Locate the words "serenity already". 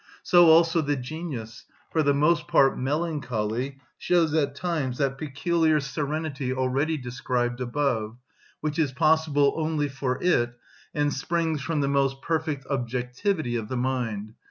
5.79-6.97